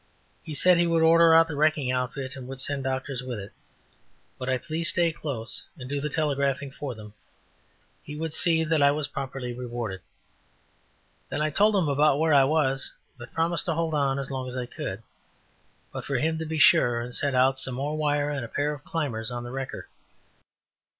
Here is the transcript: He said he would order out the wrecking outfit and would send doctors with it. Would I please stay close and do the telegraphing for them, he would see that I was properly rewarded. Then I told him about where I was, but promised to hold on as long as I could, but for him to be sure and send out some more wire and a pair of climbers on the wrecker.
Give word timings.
He 0.41 0.55
said 0.55 0.77
he 0.79 0.87
would 0.87 1.03
order 1.03 1.35
out 1.35 1.47
the 1.47 1.55
wrecking 1.55 1.91
outfit 1.91 2.35
and 2.35 2.47
would 2.47 2.59
send 2.59 2.85
doctors 2.85 3.21
with 3.21 3.37
it. 3.37 3.51
Would 4.39 4.49
I 4.49 4.57
please 4.57 4.89
stay 4.89 5.11
close 5.11 5.67
and 5.77 5.87
do 5.87 6.01
the 6.01 6.09
telegraphing 6.09 6.71
for 6.71 6.95
them, 6.95 7.13
he 8.01 8.15
would 8.15 8.33
see 8.33 8.63
that 8.63 8.81
I 8.81 8.89
was 8.89 9.07
properly 9.07 9.53
rewarded. 9.53 10.01
Then 11.29 11.43
I 11.43 11.51
told 11.51 11.75
him 11.75 11.87
about 11.87 12.17
where 12.17 12.33
I 12.33 12.45
was, 12.45 12.91
but 13.19 13.31
promised 13.31 13.65
to 13.65 13.75
hold 13.75 13.93
on 13.93 14.17
as 14.17 14.31
long 14.31 14.47
as 14.47 14.57
I 14.57 14.65
could, 14.65 15.03
but 15.93 16.03
for 16.03 16.15
him 16.15 16.39
to 16.39 16.47
be 16.47 16.57
sure 16.57 16.99
and 16.99 17.13
send 17.13 17.35
out 17.35 17.59
some 17.59 17.75
more 17.75 17.95
wire 17.95 18.31
and 18.31 18.43
a 18.43 18.47
pair 18.47 18.73
of 18.73 18.83
climbers 18.83 19.29
on 19.29 19.43
the 19.43 19.51
wrecker. 19.51 19.87